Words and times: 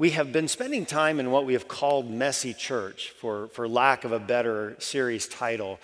we 0.00 0.12
have 0.12 0.32
been 0.32 0.48
spending 0.48 0.86
time 0.86 1.20
in 1.20 1.30
what 1.30 1.44
we 1.44 1.52
have 1.52 1.68
called 1.68 2.10
Messy 2.10 2.54
Church, 2.54 3.10
for, 3.18 3.48
for 3.48 3.68
lack 3.68 4.04
of 4.04 4.12
a 4.12 4.18
better 4.18 4.74
series 4.78 5.28
title. 5.28 5.78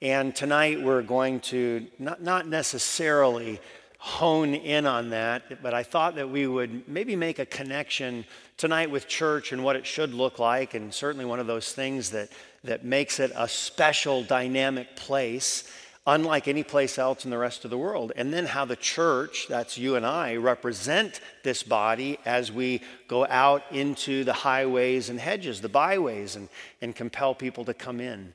And 0.00 0.34
tonight 0.34 0.80
we're 0.80 1.02
going 1.02 1.40
to 1.40 1.86
not, 1.98 2.22
not 2.22 2.48
necessarily 2.48 3.60
hone 3.98 4.54
in 4.54 4.86
on 4.86 5.10
that, 5.10 5.62
but 5.62 5.74
I 5.74 5.82
thought 5.82 6.14
that 6.14 6.30
we 6.30 6.46
would 6.46 6.88
maybe 6.88 7.14
make 7.14 7.38
a 7.38 7.44
connection 7.44 8.24
tonight 8.56 8.90
with 8.90 9.06
church 9.06 9.52
and 9.52 9.62
what 9.62 9.76
it 9.76 9.84
should 9.84 10.14
look 10.14 10.38
like, 10.38 10.72
and 10.72 10.94
certainly 10.94 11.26
one 11.26 11.38
of 11.38 11.46
those 11.46 11.70
things 11.70 12.08
that, 12.12 12.30
that 12.64 12.86
makes 12.86 13.20
it 13.20 13.30
a 13.36 13.46
special, 13.46 14.22
dynamic 14.22 14.96
place 14.96 15.70
unlike 16.08 16.48
any 16.48 16.62
place 16.62 16.98
else 16.98 17.26
in 17.26 17.30
the 17.30 17.36
rest 17.36 17.66
of 17.66 17.70
the 17.70 17.76
world. 17.76 18.12
And 18.16 18.32
then 18.32 18.46
how 18.46 18.64
the 18.64 18.76
church, 18.76 19.46
that's 19.46 19.76
you 19.76 19.94
and 19.94 20.06
I, 20.06 20.36
represent 20.36 21.20
this 21.44 21.62
body 21.62 22.18
as 22.24 22.50
we 22.50 22.80
go 23.08 23.26
out 23.26 23.62
into 23.70 24.24
the 24.24 24.32
highways 24.32 25.10
and 25.10 25.20
hedges, 25.20 25.60
the 25.60 25.68
byways, 25.68 26.34
and, 26.34 26.48
and 26.80 26.96
compel 26.96 27.34
people 27.34 27.66
to 27.66 27.74
come 27.74 28.00
in. 28.00 28.32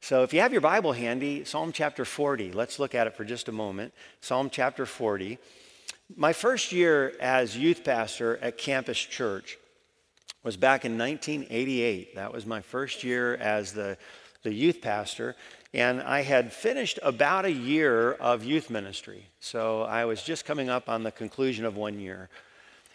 So 0.00 0.22
if 0.22 0.32
you 0.32 0.40
have 0.40 0.52
your 0.52 0.62
Bible 0.62 0.92
handy, 0.92 1.44
Psalm 1.44 1.72
chapter 1.72 2.06
40, 2.06 2.52
let's 2.52 2.78
look 2.78 2.94
at 2.94 3.06
it 3.06 3.14
for 3.14 3.24
just 3.24 3.48
a 3.48 3.52
moment. 3.52 3.92
Psalm 4.22 4.48
chapter 4.50 4.86
40. 4.86 5.38
My 6.16 6.32
first 6.32 6.72
year 6.72 7.12
as 7.20 7.54
youth 7.54 7.84
pastor 7.84 8.38
at 8.38 8.56
Campus 8.56 8.98
Church 8.98 9.58
was 10.42 10.56
back 10.56 10.86
in 10.86 10.96
1988. 10.96 12.14
That 12.14 12.32
was 12.32 12.46
my 12.46 12.62
first 12.62 13.04
year 13.04 13.34
as 13.36 13.74
the, 13.74 13.98
the 14.42 14.54
youth 14.54 14.80
pastor. 14.80 15.36
And 15.72 16.02
I 16.02 16.22
had 16.22 16.52
finished 16.52 16.98
about 17.02 17.44
a 17.44 17.52
year 17.52 18.12
of 18.12 18.42
youth 18.42 18.70
ministry. 18.70 19.28
So 19.38 19.82
I 19.82 20.04
was 20.04 20.22
just 20.22 20.44
coming 20.44 20.68
up 20.68 20.88
on 20.88 21.04
the 21.04 21.12
conclusion 21.12 21.64
of 21.64 21.76
one 21.76 22.00
year. 22.00 22.28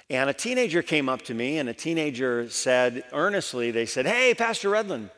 And 0.09 0.29
a 0.29 0.33
teenager 0.33 0.83
came 0.83 1.09
up 1.09 1.23
to 1.23 1.33
me, 1.33 1.57
and 1.57 1.67
a 1.67 1.73
teenager 1.73 2.49
said 2.49 3.03
earnestly, 3.11 3.71
they 3.71 3.85
said, 3.85 4.05
Hey, 4.05 4.33
Pastor 4.35 4.69
Redlin. 4.69 5.09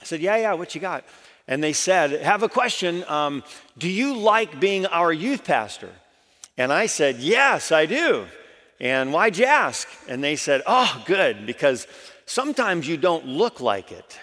I 0.00 0.04
said, 0.04 0.20
Yeah, 0.20 0.36
yeah, 0.36 0.54
what 0.54 0.74
you 0.74 0.80
got? 0.80 1.04
And 1.46 1.62
they 1.62 1.72
said, 1.72 2.22
Have 2.22 2.42
a 2.42 2.48
question. 2.48 3.04
Um, 3.08 3.44
do 3.78 3.88
you 3.88 4.16
like 4.16 4.58
being 4.58 4.86
our 4.86 5.12
youth 5.12 5.44
pastor? 5.44 5.90
And 6.58 6.72
I 6.72 6.86
said, 6.86 7.18
Yes, 7.18 7.70
I 7.70 7.86
do. 7.86 8.26
And 8.80 9.12
why'd 9.12 9.38
you 9.38 9.44
ask? 9.44 9.86
And 10.08 10.24
they 10.24 10.34
said, 10.34 10.62
Oh, 10.66 11.02
good, 11.06 11.46
because 11.46 11.86
sometimes 12.24 12.88
you 12.88 12.96
don't 12.96 13.26
look 13.26 13.60
like 13.60 13.92
it. 13.92 14.18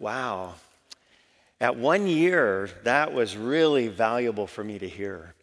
Wow. 0.00 0.54
At 1.60 1.76
one 1.76 2.06
year, 2.06 2.70
that 2.84 3.12
was 3.12 3.36
really 3.36 3.88
valuable 3.88 4.46
for 4.46 4.62
me 4.62 4.78
to 4.78 4.88
hear. 4.88 5.34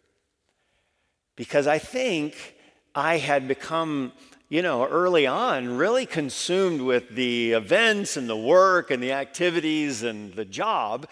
Because 1.36 1.66
I 1.66 1.78
think 1.78 2.54
I 2.94 3.18
had 3.18 3.46
become, 3.46 4.12
you 4.48 4.62
know, 4.62 4.86
early 4.86 5.26
on, 5.26 5.76
really 5.76 6.06
consumed 6.06 6.80
with 6.80 7.10
the 7.10 7.52
events 7.52 8.16
and 8.16 8.28
the 8.28 8.36
work 8.36 8.90
and 8.90 9.02
the 9.02 9.12
activities 9.12 10.02
and 10.02 10.32
the 10.32 10.46
job 10.46 11.06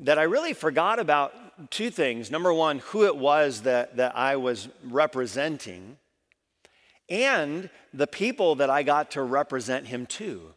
that 0.00 0.18
I 0.18 0.24
really 0.24 0.52
forgot 0.52 0.98
about 0.98 1.70
two 1.70 1.90
things. 1.90 2.30
Number 2.30 2.52
one, 2.52 2.80
who 2.80 3.06
it 3.06 3.16
was 3.16 3.62
that, 3.62 3.96
that 3.96 4.16
I 4.16 4.36
was 4.36 4.68
representing, 4.84 5.96
and 7.08 7.70
the 7.94 8.06
people 8.06 8.56
that 8.56 8.68
I 8.68 8.82
got 8.82 9.12
to 9.12 9.22
represent 9.22 9.86
him 9.86 10.04
to. 10.06 10.52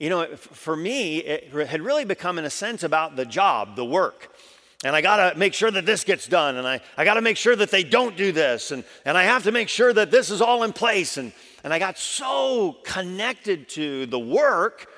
You 0.00 0.08
know, 0.08 0.34
for 0.34 0.74
me, 0.74 1.18
it 1.18 1.52
had 1.68 1.82
really 1.82 2.06
become, 2.06 2.38
in 2.38 2.46
a 2.46 2.50
sense, 2.50 2.82
about 2.82 3.16
the 3.16 3.26
job, 3.26 3.76
the 3.76 3.84
work. 3.84 4.34
And 4.82 4.96
I 4.96 5.02
got 5.02 5.32
to 5.32 5.38
make 5.38 5.52
sure 5.52 5.70
that 5.70 5.84
this 5.84 6.04
gets 6.04 6.26
done. 6.26 6.56
And 6.56 6.66
I, 6.66 6.80
I 6.96 7.04
got 7.04 7.14
to 7.14 7.20
make 7.20 7.36
sure 7.36 7.54
that 7.54 7.70
they 7.70 7.84
don't 7.84 8.16
do 8.16 8.32
this. 8.32 8.70
And, 8.70 8.82
and 9.04 9.18
I 9.18 9.24
have 9.24 9.44
to 9.44 9.52
make 9.52 9.68
sure 9.68 9.92
that 9.92 10.10
this 10.10 10.30
is 10.30 10.40
all 10.40 10.62
in 10.62 10.72
place. 10.72 11.18
And, 11.18 11.32
and 11.62 11.74
I 11.74 11.78
got 11.78 11.98
so 11.98 12.78
connected 12.82 13.68
to 13.70 14.06
the 14.06 14.18
work 14.18 14.90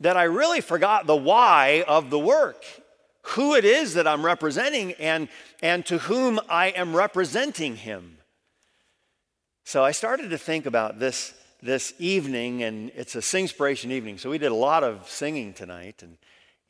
that 0.00 0.16
I 0.16 0.24
really 0.24 0.60
forgot 0.60 1.06
the 1.06 1.14
why 1.14 1.84
of 1.86 2.10
the 2.10 2.18
work, 2.18 2.64
who 3.22 3.54
it 3.54 3.64
is 3.64 3.94
that 3.94 4.08
I'm 4.08 4.26
representing, 4.26 4.94
and, 4.94 5.28
and 5.62 5.86
to 5.86 5.98
whom 5.98 6.40
I 6.48 6.70
am 6.70 6.96
representing 6.96 7.76
him. 7.76 8.18
So 9.62 9.84
I 9.84 9.92
started 9.92 10.30
to 10.30 10.38
think 10.38 10.66
about 10.66 10.98
this 10.98 11.32
this 11.62 11.94
evening, 11.98 12.62
and 12.62 12.90
it's 12.94 13.14
a 13.14 13.20
Singspiration 13.20 13.90
evening, 13.90 14.18
so 14.18 14.30
we 14.30 14.38
did 14.38 14.52
a 14.52 14.54
lot 14.54 14.84
of 14.84 15.08
singing 15.08 15.52
tonight. 15.52 16.02
And, 16.02 16.18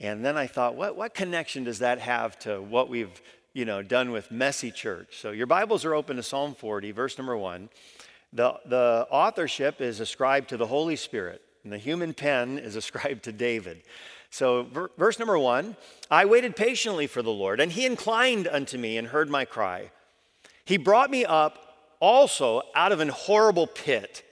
and 0.00 0.24
then 0.24 0.36
I 0.36 0.47
thought, 0.47 0.76
what, 0.76 0.97
what 0.97 1.14
connection 1.14 1.64
does 1.64 1.80
that 1.80 1.98
have 1.98 2.38
to 2.41 2.60
what 2.62 2.88
we've 2.88 3.20
you 3.52 3.64
know, 3.64 3.82
done 3.82 4.12
with 4.12 4.30
Messy 4.30 4.70
Church? 4.70 5.19
So 5.20 5.30
your 5.30 5.46
Bibles 5.46 5.84
are 5.84 5.94
open 5.94 6.16
to 6.16 6.22
Psalm 6.22 6.54
40, 6.54 6.92
verse 6.92 7.19
number 7.19 7.36
one. 7.36 7.69
The, 8.32 8.54
the 8.66 9.06
authorship 9.10 9.80
is 9.80 10.00
ascribed 10.00 10.50
to 10.50 10.56
the 10.56 10.66
Holy 10.66 10.96
Spirit, 10.96 11.42
and 11.64 11.72
the 11.72 11.78
human 11.78 12.14
pen 12.14 12.58
is 12.58 12.76
ascribed 12.76 13.25
to 13.25 13.32
David. 13.32 13.82
So, 14.30 14.64
ver- 14.64 14.91
verse 14.98 15.19
number 15.19 15.38
one 15.38 15.76
I 16.10 16.25
waited 16.25 16.56
patiently 16.56 17.06
for 17.06 17.22
the 17.22 17.30
Lord, 17.30 17.60
and 17.60 17.72
he 17.72 17.86
inclined 17.86 18.46
unto 18.46 18.76
me 18.78 18.98
and 18.98 19.08
heard 19.08 19.30
my 19.30 19.44
cry. 19.44 19.91
He 20.64 20.76
brought 20.76 21.10
me 21.10 21.25
up 21.25 21.94
also 22.00 22.62
out 22.75 22.92
of 22.92 23.00
an 23.00 23.08
horrible 23.08 23.66
pit 23.66 24.22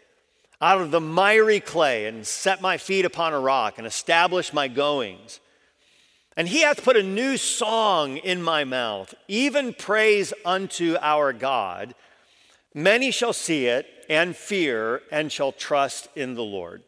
out 0.65 0.81
of 0.81 0.91
the 0.91 1.01
miry 1.01 1.61
clay 1.61 2.07
and 2.07 2.27
set 2.27 2.63
my 2.63 2.79
feet 2.79 3.05
upon 3.05 3.35
a 3.35 3.39
rock 3.39 3.77
and 3.77 3.87
establish 3.87 4.51
my 4.51 4.67
goings. 4.67 5.39
And 6.39 6.49
he 6.49 6.63
hath 6.63 6.83
put 6.83 6.97
a 6.97 7.03
new 7.03 7.37
song 7.37 8.17
in 8.17 8.43
my 8.43 8.65
mouth, 8.65 9.15
even 9.29 9.75
praise 9.75 10.33
unto 10.43 10.97
our 11.03 11.35
God. 11.35 11.95
Many 12.73 13.11
shall 13.11 13.35
see 13.35 13.67
it 13.67 13.87
and 14.09 14.35
fear 14.35 15.03
and 15.13 15.31
shall 15.31 15.53
trust 15.53 16.09
in 16.17 16.33
the 16.35 16.43
Lord. 16.43 16.83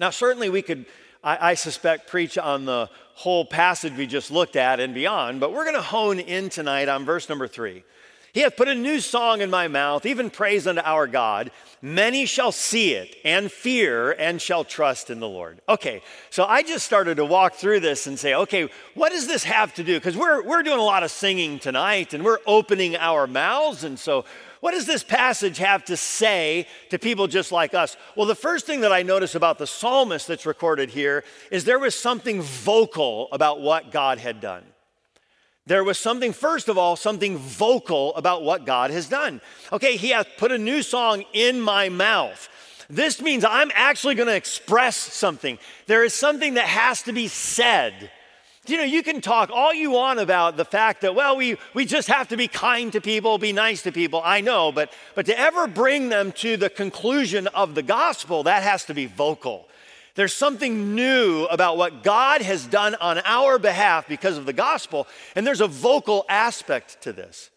Now, 0.00 0.10
certainly 0.10 0.50
we 0.50 0.60
could, 0.60 0.84
I, 1.22 1.50
I 1.50 1.54
suspect, 1.54 2.08
preach 2.08 2.36
on 2.36 2.64
the 2.64 2.90
whole 3.14 3.44
passage 3.44 3.92
we 3.96 4.08
just 4.08 4.32
looked 4.32 4.56
at 4.56 4.80
and 4.80 4.92
beyond, 4.92 5.38
but 5.38 5.52
we're 5.52 5.64
going 5.64 5.76
to 5.76 5.82
hone 5.82 6.18
in 6.18 6.48
tonight 6.48 6.88
on 6.88 7.04
verse 7.04 7.28
number 7.28 7.46
three. 7.46 7.84
He 8.32 8.40
hath 8.40 8.56
put 8.56 8.68
a 8.68 8.74
new 8.74 9.00
song 9.00 9.40
in 9.40 9.50
my 9.50 9.68
mouth, 9.68 10.04
even 10.04 10.28
praise 10.28 10.66
unto 10.66 10.82
our 10.82 11.06
God. 11.06 11.50
Many 11.80 12.26
shall 12.26 12.52
see 12.52 12.92
it 12.92 13.16
and 13.24 13.50
fear 13.50 14.12
and 14.12 14.40
shall 14.42 14.64
trust 14.64 15.10
in 15.10 15.18
the 15.20 15.28
Lord. 15.28 15.60
Okay, 15.68 16.02
so 16.28 16.44
I 16.44 16.62
just 16.62 16.84
started 16.84 17.16
to 17.16 17.24
walk 17.24 17.54
through 17.54 17.80
this 17.80 18.06
and 18.06 18.18
say, 18.18 18.34
okay, 18.34 18.68
what 18.94 19.12
does 19.12 19.26
this 19.26 19.44
have 19.44 19.72
to 19.74 19.84
do? 19.84 19.94
Because 19.94 20.16
we're, 20.16 20.42
we're 20.42 20.62
doing 20.62 20.78
a 20.78 20.82
lot 20.82 21.02
of 21.02 21.10
singing 21.10 21.58
tonight 21.58 22.12
and 22.12 22.24
we're 22.24 22.40
opening 22.46 22.96
our 22.96 23.26
mouths. 23.26 23.84
And 23.84 23.98
so, 23.98 24.24
what 24.60 24.72
does 24.72 24.86
this 24.86 25.04
passage 25.04 25.58
have 25.58 25.84
to 25.84 25.96
say 25.96 26.66
to 26.90 26.98
people 26.98 27.28
just 27.28 27.52
like 27.52 27.74
us? 27.74 27.96
Well, 28.16 28.26
the 28.26 28.34
first 28.34 28.66
thing 28.66 28.80
that 28.80 28.92
I 28.92 29.02
notice 29.02 29.36
about 29.36 29.58
the 29.58 29.68
psalmist 29.68 30.26
that's 30.26 30.46
recorded 30.46 30.90
here 30.90 31.22
is 31.52 31.64
there 31.64 31.78
was 31.78 31.94
something 31.94 32.42
vocal 32.42 33.28
about 33.30 33.60
what 33.60 33.92
God 33.92 34.18
had 34.18 34.40
done. 34.40 34.64
There 35.68 35.84
was 35.84 35.98
something, 35.98 36.32
first 36.32 36.70
of 36.70 36.78
all, 36.78 36.96
something 36.96 37.36
vocal 37.36 38.14
about 38.16 38.42
what 38.42 38.64
God 38.64 38.90
has 38.90 39.06
done. 39.06 39.42
Okay, 39.70 39.96
He 39.98 40.08
hath 40.08 40.26
put 40.38 40.50
a 40.50 40.56
new 40.56 40.82
song 40.82 41.24
in 41.34 41.60
my 41.60 41.90
mouth. 41.90 42.48
This 42.88 43.20
means 43.20 43.44
I'm 43.44 43.70
actually 43.74 44.14
going 44.14 44.28
to 44.28 44.34
express 44.34 44.96
something. 44.96 45.58
There 45.86 46.04
is 46.04 46.14
something 46.14 46.54
that 46.54 46.64
has 46.64 47.02
to 47.02 47.12
be 47.12 47.28
said. 47.28 48.10
You 48.66 48.78
know, 48.78 48.84
you 48.84 49.02
can 49.02 49.20
talk 49.20 49.50
all 49.52 49.74
you 49.74 49.90
want 49.90 50.20
about 50.20 50.56
the 50.56 50.64
fact 50.64 51.02
that, 51.02 51.14
well, 51.14 51.36
we, 51.36 51.58
we 51.74 51.84
just 51.84 52.08
have 52.08 52.28
to 52.28 52.38
be 52.38 52.48
kind 52.48 52.90
to 52.94 53.02
people, 53.02 53.36
be 53.36 53.52
nice 53.52 53.82
to 53.82 53.92
people. 53.92 54.22
I 54.24 54.40
know, 54.40 54.72
but, 54.72 54.90
but 55.14 55.26
to 55.26 55.38
ever 55.38 55.66
bring 55.66 56.08
them 56.08 56.32
to 56.32 56.56
the 56.56 56.70
conclusion 56.70 57.46
of 57.48 57.74
the 57.74 57.82
gospel, 57.82 58.42
that 58.44 58.62
has 58.62 58.86
to 58.86 58.94
be 58.94 59.04
vocal. 59.04 59.68
There's 60.18 60.34
something 60.34 60.96
new 60.96 61.44
about 61.44 61.76
what 61.76 62.02
God 62.02 62.42
has 62.42 62.66
done 62.66 62.96
on 62.96 63.20
our 63.24 63.56
behalf 63.56 64.08
because 64.08 64.36
of 64.36 64.46
the 64.46 64.52
gospel, 64.52 65.06
and 65.36 65.46
there's 65.46 65.60
a 65.60 65.68
vocal 65.68 66.26
aspect 66.28 67.00
to 67.02 67.12
this. 67.12 67.50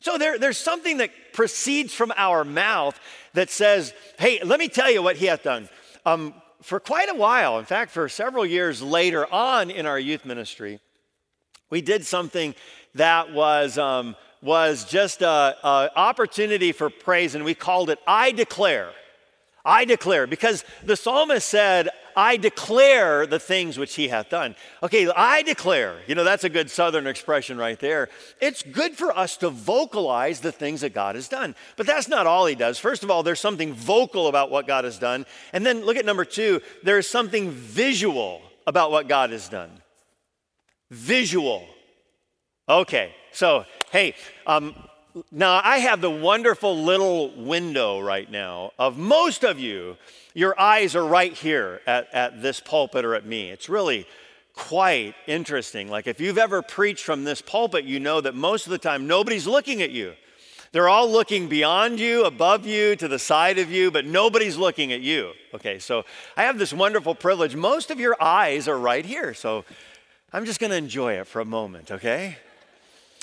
So 0.00 0.16
there, 0.16 0.38
there's 0.38 0.56
something 0.56 0.96
that 0.96 1.10
proceeds 1.34 1.92
from 1.92 2.14
our 2.16 2.42
mouth 2.42 2.98
that 3.34 3.50
says, 3.50 3.92
hey, 4.18 4.40
let 4.42 4.58
me 4.58 4.68
tell 4.68 4.90
you 4.90 5.02
what 5.02 5.16
he 5.16 5.26
hath 5.26 5.42
done. 5.42 5.68
Um, 6.06 6.32
for 6.62 6.80
quite 6.80 7.10
a 7.10 7.14
while, 7.14 7.58
in 7.58 7.66
fact, 7.66 7.90
for 7.90 8.08
several 8.08 8.46
years 8.46 8.80
later 8.80 9.30
on 9.30 9.70
in 9.70 9.84
our 9.84 9.98
youth 9.98 10.24
ministry, 10.24 10.80
we 11.68 11.82
did 11.82 12.06
something 12.06 12.54
that 12.94 13.34
was, 13.34 13.76
um, 13.76 14.16
was 14.40 14.86
just 14.86 15.20
an 15.20 15.54
opportunity 15.62 16.72
for 16.72 16.88
praise, 16.88 17.34
and 17.34 17.44
we 17.44 17.52
called 17.52 17.90
it 17.90 17.98
I 18.06 18.32
Declare. 18.32 18.92
I 19.66 19.84
declare, 19.84 20.28
because 20.28 20.64
the 20.84 20.96
psalmist 20.96 21.48
said, 21.48 21.90
I 22.16 22.38
declare 22.38 23.26
the 23.26 23.38
things 23.38 23.76
which 23.76 23.94
he 23.94 24.08
hath 24.08 24.30
done. 24.30 24.56
Okay, 24.82 25.06
I 25.14 25.42
declare, 25.42 25.98
you 26.06 26.14
know, 26.14 26.24
that's 26.24 26.44
a 26.44 26.48
good 26.48 26.70
southern 26.70 27.06
expression 27.06 27.58
right 27.58 27.78
there. 27.78 28.08
It's 28.40 28.62
good 28.62 28.96
for 28.96 29.16
us 29.16 29.36
to 29.38 29.50
vocalize 29.50 30.40
the 30.40 30.50
things 30.50 30.80
that 30.80 30.94
God 30.94 31.14
has 31.14 31.28
done. 31.28 31.54
But 31.76 31.86
that's 31.86 32.08
not 32.08 32.26
all 32.26 32.46
he 32.46 32.54
does. 32.54 32.78
First 32.78 33.04
of 33.04 33.10
all, 33.10 33.22
there's 33.22 33.40
something 33.40 33.74
vocal 33.74 34.28
about 34.28 34.50
what 34.50 34.66
God 34.66 34.84
has 34.84 34.98
done. 34.98 35.26
And 35.52 35.66
then 35.66 35.84
look 35.84 35.98
at 35.98 36.06
number 36.06 36.24
two, 36.24 36.62
there's 36.82 37.06
something 37.06 37.50
visual 37.50 38.40
about 38.66 38.90
what 38.90 39.08
God 39.08 39.30
has 39.30 39.48
done. 39.48 39.70
Visual. 40.90 41.66
Okay, 42.68 43.14
so, 43.30 43.66
hey, 43.90 44.14
um, 44.46 44.74
now, 45.30 45.60
I 45.64 45.78
have 45.78 46.00
the 46.00 46.10
wonderful 46.10 46.76
little 46.76 47.30
window 47.30 48.00
right 48.00 48.30
now 48.30 48.72
of 48.78 48.98
most 48.98 49.44
of 49.44 49.58
you, 49.58 49.96
your 50.34 50.58
eyes 50.60 50.94
are 50.94 51.06
right 51.06 51.32
here 51.32 51.80
at, 51.86 52.12
at 52.12 52.42
this 52.42 52.60
pulpit 52.60 53.04
or 53.04 53.14
at 53.14 53.24
me. 53.24 53.50
It's 53.50 53.68
really 53.68 54.06
quite 54.54 55.14
interesting. 55.26 55.88
Like, 55.88 56.06
if 56.06 56.20
you've 56.20 56.38
ever 56.38 56.60
preached 56.60 57.04
from 57.04 57.24
this 57.24 57.40
pulpit, 57.40 57.84
you 57.84 57.98
know 57.98 58.20
that 58.20 58.34
most 58.34 58.66
of 58.66 58.70
the 58.72 58.78
time 58.78 59.06
nobody's 59.06 59.46
looking 59.46 59.80
at 59.80 59.90
you. 59.90 60.14
They're 60.72 60.88
all 60.88 61.10
looking 61.10 61.48
beyond 61.48 61.98
you, 61.98 62.24
above 62.24 62.66
you, 62.66 62.96
to 62.96 63.08
the 63.08 63.18
side 63.18 63.58
of 63.58 63.70
you, 63.70 63.90
but 63.90 64.04
nobody's 64.04 64.58
looking 64.58 64.92
at 64.92 65.00
you. 65.00 65.32
Okay, 65.54 65.78
so 65.78 66.04
I 66.36 66.42
have 66.42 66.58
this 66.58 66.72
wonderful 66.72 67.14
privilege. 67.14 67.56
Most 67.56 67.90
of 67.90 67.98
your 67.98 68.16
eyes 68.20 68.68
are 68.68 68.78
right 68.78 69.04
here, 69.06 69.32
so 69.32 69.64
I'm 70.32 70.44
just 70.44 70.60
going 70.60 70.70
to 70.70 70.76
enjoy 70.76 71.14
it 71.14 71.26
for 71.26 71.40
a 71.40 71.46
moment, 71.46 71.90
okay? 71.90 72.36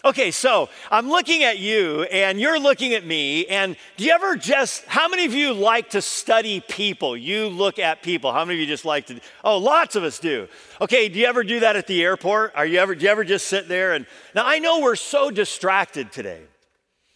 Okay, 0.06 0.32
so 0.32 0.68
I'm 0.92 1.08
looking 1.08 1.44
at 1.44 1.60
you 1.60 2.04
and 2.04 2.38
you're 2.38 2.60
looking 2.60 2.94
at 2.94 3.06
me. 3.06 3.46
And 3.48 3.78
do 3.96 4.04
you 4.04 4.12
ever 4.12 4.36
just, 4.36 4.84
how 4.86 5.08
many 5.08 5.24
of 5.24 5.34
you 5.34 5.54
like 5.54 5.92
to 5.92 6.02
study 6.02 6.60
people? 6.60 7.16
You 7.16 7.48
look 7.48 7.80
at 7.80 8.04
people. 8.04 8.34
How 8.34 8.44
many 8.44 8.56
of 8.58 8.60
you 8.60 8.68
just 8.68 8.84
like 8.84 9.06
to? 9.06 9.22
Oh, 9.46 9.58
lots 9.58 9.96
of 9.96 10.04
us 10.04 10.20
do. 10.20 10.50
Okay, 10.82 11.08
do 11.08 11.20
you 11.20 11.26
ever 11.26 11.42
do 11.42 11.62
that 11.62 11.78
at 11.78 11.88
the 11.88 12.04
airport? 12.04 12.52
Are 12.54 12.66
you 12.66 12.80
ever, 12.80 12.96
do 12.96 13.06
you 13.06 13.12
ever 13.12 13.24
just 13.24 13.48
sit 13.48 13.70
there? 13.70 13.94
And 13.94 14.06
now 14.36 14.44
I 14.46 14.60
know 14.60 14.82
we're 14.82 14.98
so 14.98 15.32
distracted 15.32 16.12
today. 16.12 16.42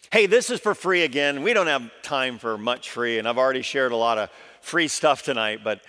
Hey, 0.10 0.25
this 0.25 0.50
is 0.50 0.62
for 0.62 0.74
free 0.74 1.04
again. 1.04 1.44
We 1.44 1.51
don't 1.51 1.68
have 1.68 1.92
time 2.04 2.38
for 2.38 2.57
much 2.57 2.92
free, 2.92 3.19
and 3.19 3.28
I've 3.28 3.38
already 3.38 3.63
shared 3.63 3.92
a 3.92 3.98
lot 3.98 4.18
of 4.18 4.30
free 4.62 4.88
stuff 4.88 5.24
tonight, 5.24 5.60
but, 5.62 5.81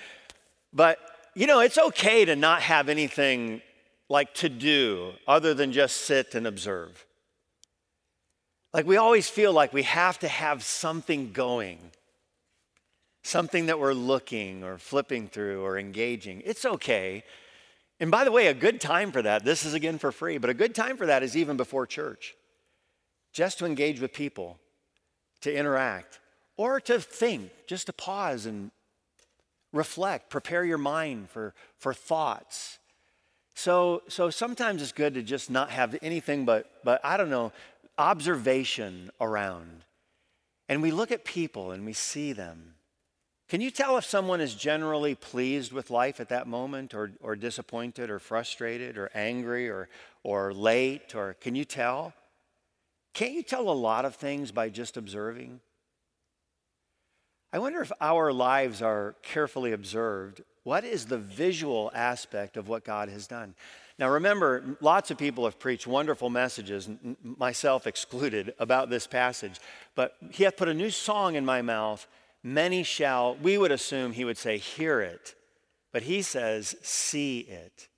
but, 0.73 0.99
you 1.37 1.47
know, 1.47 1.61
it's 1.61 1.79
okay 1.79 2.25
to 2.25 2.35
not 2.35 2.63
have 2.63 2.89
anything 2.89 3.63
like 4.09 4.35
to 4.35 4.49
do 4.49 5.13
other 5.27 5.55
than 5.55 5.73
just 5.73 5.99
sit 5.99 6.35
and 6.35 6.47
observe. 6.47 7.05
Like 8.73 8.87
we 8.87 8.97
always 8.97 9.29
feel 9.29 9.53
like 9.53 9.73
we 9.73 9.83
have 9.83 10.19
to 10.21 10.29
have 10.29 10.63
something 10.63 11.33
going, 11.33 11.79
something 13.23 13.67
that 13.67 13.79
we're 13.79 13.95
looking 13.95 14.65
or 14.65 14.79
flipping 14.79 15.29
through 15.29 15.65
or 15.65 15.79
engaging. 15.79 16.43
It's 16.45 16.65
okay. 16.65 17.25
And 18.01 18.11
by 18.11 18.25
the 18.25 18.33
way, 18.33 18.47
a 18.47 18.55
good 18.55 18.81
time 18.81 19.11
for 19.11 19.23
that, 19.23 19.45
this 19.45 19.65
is 19.65 19.75
again 19.75 19.99
for 19.99 20.13
free, 20.13 20.39
but 20.39 20.51
a 20.51 20.55
good 20.55 20.75
time 20.75 20.97
for 20.97 21.07
that 21.07 21.23
is 21.23 21.37
even 21.37 21.57
before 21.57 21.87
church, 21.87 22.35
just 23.33 23.59
to 23.59 23.67
engage 23.67 24.01
with 24.01 24.13
people, 24.13 24.59
to 25.41 25.53
interact, 25.53 26.21
or 26.57 26.81
to 26.81 27.01
think, 27.01 27.51
just 27.67 27.87
to 27.87 27.93
pause 27.93 28.47
and 28.47 28.71
reflect, 29.73 30.31
prepare 30.31 30.65
your 30.65 30.79
mind 30.79 31.29
for, 31.31 31.55
for 31.77 31.93
thoughts 31.93 32.79
so, 33.59 34.05
so 34.07 34.31
sometimes 34.31 34.83
it's 34.83 34.93
good 34.93 35.15
to 35.15 35.23
just 35.23 35.51
not 35.51 35.71
have 35.71 35.99
anything 36.01 36.45
but, 36.45 36.71
but, 36.85 37.01
I 37.03 37.17
don't 37.17 37.29
know, 37.29 37.51
observation 37.99 39.11
around. 39.21 39.83
And 40.69 40.81
we 40.81 40.93
look 40.93 41.11
at 41.11 41.25
people 41.25 41.73
and 41.73 41.85
we 41.85 41.93
see 41.93 42.33
them. 42.33 42.75
Can 43.49 43.61
you 43.61 43.73
tell 43.73 43.99
if 43.99 44.05
someone 44.05 44.41
is 44.41 44.55
generally 44.55 45.17
pleased 45.17 45.73
with 45.73 45.91
life 45.91 46.21
at 46.21 46.29
that 46.29 46.47
moment 46.47 46.95
or, 46.95 47.11
or 47.21 47.35
disappointed 47.35 48.11
or 48.11 48.21
frustrated 48.21 48.97
or 48.97 49.11
angry 49.13 49.69
or, 49.69 49.89
or 50.23 50.55
late? 50.55 51.17
Or 51.17 51.35
can 51.41 51.57
you 51.57 51.65
tell? 51.65 52.15
Can't 53.13 53.33
you 53.33 53.43
tell 53.43 53.69
a 53.69 53.73
lot 53.73 54.05
of 54.05 54.15
things 54.15 54.53
by 54.53 54.69
just 54.69 54.97
observing? 54.97 55.59
I 57.53 57.59
wonder 57.59 57.81
if 57.81 57.93
our 58.01 58.33
lives 58.33 58.83
are 58.83 59.15
carefully 59.23 59.73
observed 59.73 60.43
what 60.65 60.85
is 60.85 61.07
the 61.07 61.19
visual 61.19 61.91
aspect 61.95 62.59
of 62.59 62.69
what 62.69 62.85
God 62.85 63.09
has 63.09 63.27
done? 63.27 63.55
Now, 63.99 64.11
remember, 64.11 64.77
lots 64.81 65.11
of 65.11 65.17
people 65.17 65.45
have 65.47 65.59
preached 65.59 65.87
wonderful 65.87 66.29
messages, 66.29 66.91
myself 67.23 67.87
excluded, 67.87 68.55
about 68.59 68.91
this 68.91 69.07
passage. 69.07 69.59
But 69.95 70.15
he 70.31 70.45
hath 70.45 70.59
put 70.59 70.69
a 70.69 70.75
new 70.75 70.91
song 70.91 71.37
in 71.37 71.45
my 71.45 71.63
mouth. 71.63 72.07
Many 72.43 72.83
shall, 72.83 73.35
we 73.37 73.57
would 73.57 73.73
assume 73.73 74.13
he 74.13 74.27
would 74.27 74.37
say, 74.37 74.59
hear 74.59 75.01
it. 75.01 75.35
But 75.91 76.03
he 76.03 76.21
says, 76.21 76.77
see 76.83 77.41
it. 77.41 77.89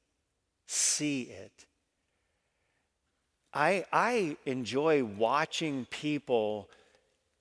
See 0.67 1.23
it. 1.23 1.67
I, 3.53 3.85
I 3.93 4.37
enjoy 4.47 5.03
watching 5.03 5.87
people 5.91 6.71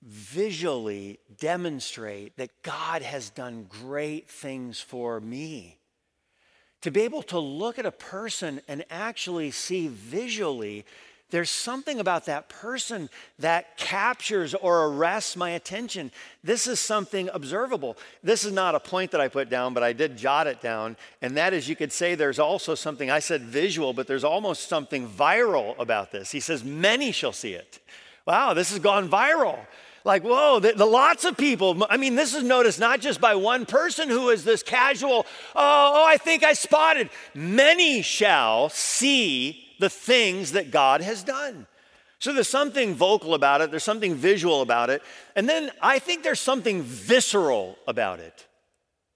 visually 0.02 1.18
demonstrate 1.38 2.36
that 2.36 2.50
God 2.62 3.02
has 3.02 3.30
done 3.30 3.66
great 3.68 4.28
things 4.28 4.80
for 4.80 5.20
me. 5.20 5.78
To 6.82 6.90
be 6.90 7.02
able 7.02 7.22
to 7.24 7.38
look 7.38 7.78
at 7.78 7.84
a 7.84 7.92
person 7.92 8.62
and 8.66 8.84
actually 8.90 9.50
see 9.50 9.88
visually, 9.88 10.86
there's 11.30 11.50
something 11.50 12.00
about 12.00 12.24
that 12.24 12.48
person 12.48 13.10
that 13.38 13.76
captures 13.76 14.54
or 14.54 14.86
arrests 14.86 15.36
my 15.36 15.50
attention. 15.50 16.10
This 16.42 16.66
is 16.66 16.80
something 16.80 17.28
observable. 17.32 17.98
This 18.22 18.44
is 18.44 18.52
not 18.52 18.74
a 18.74 18.80
point 18.80 19.10
that 19.10 19.20
I 19.20 19.28
put 19.28 19.50
down, 19.50 19.74
but 19.74 19.82
I 19.82 19.92
did 19.92 20.16
jot 20.16 20.46
it 20.46 20.62
down. 20.62 20.96
And 21.20 21.36
that 21.36 21.52
is, 21.52 21.68
you 21.68 21.76
could 21.76 21.92
say 21.92 22.14
there's 22.14 22.38
also 22.38 22.74
something, 22.74 23.10
I 23.10 23.18
said 23.18 23.42
visual, 23.42 23.92
but 23.92 24.06
there's 24.06 24.24
almost 24.24 24.68
something 24.68 25.06
viral 25.06 25.78
about 25.78 26.10
this. 26.10 26.30
He 26.30 26.40
says, 26.40 26.64
Many 26.64 27.12
shall 27.12 27.32
see 27.32 27.52
it. 27.52 27.78
Wow, 28.26 28.54
this 28.54 28.70
has 28.70 28.78
gone 28.78 29.08
viral. 29.08 29.58
Like, 30.04 30.22
whoa, 30.22 30.60
the, 30.60 30.72
the, 30.72 30.86
lots 30.86 31.24
of 31.24 31.36
people. 31.36 31.86
I 31.90 31.96
mean, 31.96 32.14
this 32.14 32.34
is 32.34 32.42
noticed 32.42 32.80
not 32.80 33.00
just 33.00 33.20
by 33.20 33.34
one 33.34 33.66
person 33.66 34.08
who 34.08 34.30
is 34.30 34.44
this 34.44 34.62
casual, 34.62 35.26
oh, 35.54 35.92
oh, 35.94 36.04
I 36.06 36.16
think 36.16 36.42
I 36.42 36.54
spotted. 36.54 37.10
Many 37.34 38.00
shall 38.00 38.70
see 38.70 39.66
the 39.78 39.90
things 39.90 40.52
that 40.52 40.70
God 40.70 41.02
has 41.02 41.22
done. 41.22 41.66
So 42.18 42.32
there's 42.34 42.48
something 42.48 42.94
vocal 42.94 43.34
about 43.34 43.62
it, 43.62 43.70
there's 43.70 43.84
something 43.84 44.14
visual 44.14 44.60
about 44.60 44.90
it, 44.90 45.02
and 45.36 45.48
then 45.48 45.70
I 45.80 45.98
think 45.98 46.22
there's 46.22 46.40
something 46.40 46.82
visceral 46.82 47.78
about 47.88 48.20
it. 48.20 48.46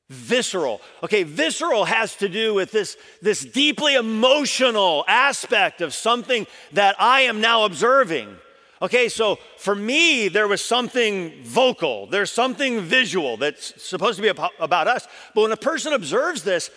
Visceral. 0.09 0.81
Okay, 1.03 1.23
visceral 1.23 1.85
has 1.85 2.15
to 2.17 2.29
do 2.29 2.55
with 2.55 2.71
this, 2.71 2.97
this 3.21 3.45
deeply 3.45 3.95
emotional 3.95 5.05
aspect 5.07 5.81
of 5.81 5.93
something 5.95 6.47
that 6.73 6.97
I 6.99 7.23
am 7.23 7.41
now 7.41 7.65
observing. 7.65 8.37
Okay, 8.85 9.09
so 9.09 9.39
for 9.57 9.75
me, 9.75 10.29
there 10.29 10.47
was 10.47 10.63
something 10.63 11.43
vocal, 11.43 12.07
there's 12.07 12.31
something 12.31 12.83
visual 12.83 13.39
that's 13.39 13.83
supposed 13.83 14.17
to 14.17 14.23
be 14.23 14.29
about 14.29 14.89
us. 14.89 15.09
But 15.35 15.41
when 15.41 15.53
a 15.53 15.57
person 15.57 15.95
observes 15.95 16.43
this, 16.43 16.71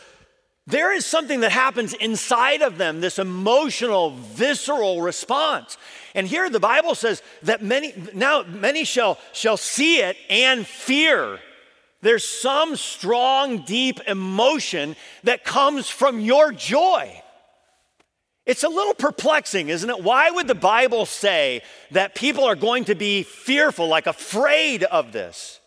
there 0.66 0.94
is 0.94 1.06
something 1.06 1.42
that 1.42 1.52
happens 1.52 1.94
inside 1.94 2.62
of 2.62 2.78
them, 2.78 3.02
this 3.02 3.20
emotional, 3.20 4.12
visceral 4.12 5.02
response. 5.02 5.78
And 6.16 6.26
here 6.26 6.50
the 6.50 6.62
Bible 6.62 6.96
says 6.96 7.22
that 7.44 7.62
many, 7.62 7.94
now 8.14 8.44
many 8.44 8.86
shall, 8.86 9.20
shall 9.34 9.58
see 9.58 9.98
it 9.98 10.16
and 10.30 10.66
fear. 10.66 11.40
There's 12.02 12.26
some 12.26 12.78
strong, 12.78 13.66
deep 13.66 14.00
emotion 14.08 14.96
that 15.24 15.44
comes 15.44 15.90
from 15.90 16.22
your 16.22 16.54
joy. 16.54 17.22
It's 18.48 18.64
a 18.64 18.70
little 18.70 18.94
perplexing, 18.94 19.68
isn't 19.68 19.90
it? 19.90 20.02
Why 20.02 20.32
would 20.32 20.48
the 20.48 20.56
Bible 20.56 21.06
say 21.06 21.62
that 21.92 22.16
people 22.16 22.46
are 22.46 22.56
going 22.56 22.86
to 22.86 22.96
be 22.96 23.24
fearful, 23.24 23.90
like 23.90 24.08
afraid 24.08 24.84
of 24.84 25.12
this? 25.12 25.60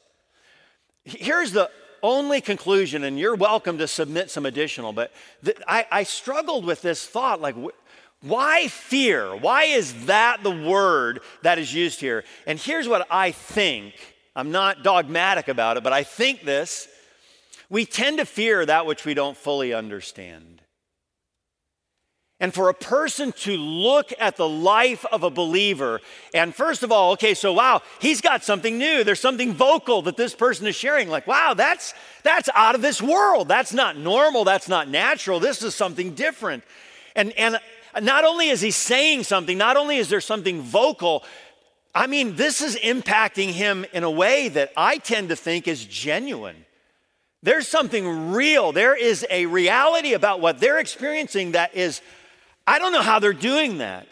Here's 1.05 1.53
the 1.53 1.71
only 2.03 2.41
conclusion, 2.41 3.05
and 3.05 3.19
you're 3.19 3.37
welcome 3.37 3.77
to 3.79 3.87
submit 3.87 4.31
some 4.31 4.47
additional, 4.47 4.95
but 4.95 5.13
I, 5.69 5.87
I 5.93 6.03
struggled 6.05 6.65
with 6.65 6.81
this 6.81 7.07
thought 7.07 7.43
like, 7.43 7.55
why 8.23 8.69
fear? 8.69 9.37
Why 9.37 9.65
is 9.65 10.07
that 10.07 10.43
the 10.43 10.51
word 10.51 11.21
that 11.43 11.59
is 11.59 11.75
used 11.75 12.01
here? 12.01 12.25
And 12.47 12.59
here's 12.59 12.89
what 12.89 13.07
I 13.11 13.33
think. 13.33 13.95
I'm 14.35 14.53
not 14.53 14.83
dogmatic 14.83 15.49
about 15.49 15.77
it, 15.77 15.83
but 15.83 15.93
I 15.93 16.03
think 16.03 16.45
this. 16.45 16.89
We 17.69 17.85
tend 17.85 18.19
to 18.19 18.25
fear 18.25 18.65
that 18.65 18.87
which 18.87 19.05
we 19.05 19.13
don't 19.13 19.37
fully 19.37 19.75
understand. 19.75 20.63
And 22.41 22.55
for 22.55 22.71
a 22.71 22.75
person 22.75 23.33
to 23.33 23.55
look 23.55 24.15
at 24.19 24.37
the 24.37 24.49
life 24.49 25.05
of 25.13 25.23
a 25.23 25.31
believer, 25.31 26.01
and 26.33 26.55
first 26.55 26.83
of 26.83 26.91
all, 26.91 27.13
okay, 27.13 27.35
so 27.35 27.53
wow, 27.53 27.83
he's 28.01 28.23
got 28.23 28.43
something 28.43 28.79
new. 28.79 29.05
There's 29.05 29.21
something 29.21 29.53
vocal 29.53 30.01
that 30.03 30.17
this 30.17 30.35
person 30.35 30.67
is 30.67 30.75
sharing. 30.75 31.11
Like, 31.11 31.27
wow, 31.27 31.53
that's 31.55 31.93
that's 32.23 32.49
out 32.55 32.75
of 32.75 32.81
this 32.81 33.03
world. 33.03 33.47
That's 33.47 33.75
not 33.75 33.99
normal. 33.99 34.45
That's 34.45 34.69
not 34.69 34.89
natural. 34.89 35.39
This 35.39 35.63
is 35.63 35.75
something 35.75 36.15
different. 36.15 36.65
And 37.15 37.33
and 37.33 37.61
not 38.01 38.25
only 38.25 38.49
is 38.49 38.63
he 38.63 38.71
saying 38.71 39.25
something, 39.25 39.59
not 39.59 39.77
only 39.77 39.99
is 39.99 40.09
there 40.09 40.23
something 40.23 40.63
vocal, 40.63 41.25
I 41.95 42.07
mean, 42.07 42.37
this 42.37 42.63
is 42.63 42.77
impacting 42.77 43.51
him 43.51 43.85
in 43.93 44.03
a 44.03 44.11
way 44.11 44.49
that 44.49 44.73
I 44.79 44.97
tend 44.97 45.29
to 45.29 45.37
think 45.37 45.69
is 45.69 45.85
genuine. 45.85 46.65
There's 47.43 47.69
something 47.69 48.33
real. 48.33 48.73
There 48.73 48.95
is 48.95 49.27
a 49.31 49.47
reality 49.47 50.13
about 50.13 50.41
what 50.41 50.59
they're 50.59 50.79
experiencing 50.79 51.53
that 51.53 51.75
is 51.75 52.01
I 52.71 52.79
don't 52.79 52.93
know 52.93 53.03
how 53.03 53.19
they're 53.19 53.33
doing 53.33 53.79
that. 53.79 54.07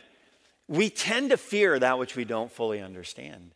We 0.67 0.91
tend 0.91 1.31
to 1.31 1.37
fear 1.37 1.79
that 1.79 1.99
which 1.99 2.17
we 2.17 2.25
don't 2.25 2.51
fully 2.51 2.81
understand. 2.81 3.53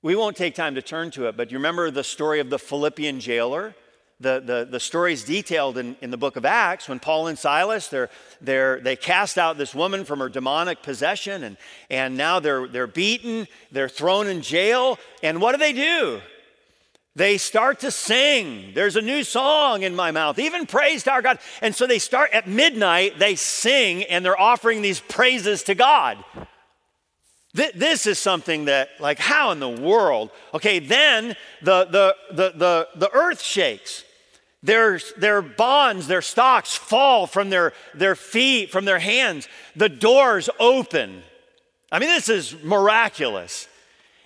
We 0.00 0.16
won't 0.16 0.36
take 0.36 0.54
time 0.54 0.74
to 0.76 0.82
turn 0.82 1.10
to 1.12 1.28
it, 1.28 1.36
but 1.36 1.52
you 1.52 1.58
remember 1.58 1.90
the 1.90 2.02
story 2.02 2.40
of 2.40 2.48
the 2.48 2.58
Philippian 2.58 3.20
jailer? 3.20 3.74
the, 4.20 4.42
the, 4.44 4.68
the 4.68 4.80
stories 4.80 5.22
detailed 5.22 5.78
in, 5.78 5.96
in 6.00 6.10
the 6.10 6.16
book 6.16 6.36
of 6.36 6.44
Acts 6.44 6.88
when 6.88 6.98
Paul 6.98 7.28
and 7.28 7.38
Silas, 7.38 7.88
they're, 7.88 8.10
they're, 8.40 8.80
they 8.80 8.96
cast 8.96 9.38
out 9.38 9.58
this 9.58 9.74
woman 9.74 10.04
from 10.04 10.18
her 10.18 10.28
demonic 10.28 10.82
possession, 10.82 11.44
and, 11.44 11.56
and 11.88 12.16
now 12.16 12.40
they're, 12.40 12.66
they're 12.66 12.88
beaten, 12.88 13.46
they're 13.70 13.88
thrown 13.88 14.26
in 14.26 14.42
jail. 14.42 14.98
And 15.22 15.40
what 15.40 15.52
do 15.52 15.58
they 15.58 15.72
do? 15.72 16.20
They 17.18 17.36
start 17.36 17.80
to 17.80 17.90
sing. 17.90 18.70
There's 18.74 18.94
a 18.94 19.02
new 19.02 19.24
song 19.24 19.82
in 19.82 19.96
my 19.96 20.12
mouth, 20.12 20.38
even 20.38 20.66
praise 20.66 21.02
to 21.02 21.10
our 21.10 21.20
God. 21.20 21.40
And 21.60 21.74
so 21.74 21.84
they 21.84 21.98
start 21.98 22.30
at 22.32 22.46
midnight, 22.46 23.18
they 23.18 23.34
sing, 23.34 24.04
and 24.04 24.24
they're 24.24 24.40
offering 24.40 24.82
these 24.82 25.00
praises 25.00 25.64
to 25.64 25.74
God. 25.74 26.24
This 27.52 28.06
is 28.06 28.20
something 28.20 28.66
that, 28.66 28.90
like, 29.00 29.18
how 29.18 29.50
in 29.50 29.58
the 29.58 29.68
world? 29.68 30.30
Okay, 30.54 30.78
then 30.78 31.34
the, 31.60 31.86
the, 31.86 32.14
the, 32.30 32.52
the, 32.54 32.88
the 32.94 33.10
earth 33.12 33.42
shakes. 33.42 34.04
Their, 34.62 35.00
their 35.16 35.42
bonds, 35.42 36.06
their 36.06 36.22
stocks 36.22 36.76
fall 36.76 37.26
from 37.26 37.50
their, 37.50 37.72
their 37.96 38.14
feet, 38.14 38.70
from 38.70 38.84
their 38.84 39.00
hands. 39.00 39.48
The 39.74 39.88
doors 39.88 40.48
open. 40.60 41.24
I 41.90 41.98
mean, 41.98 42.10
this 42.10 42.28
is 42.28 42.54
miraculous. 42.62 43.66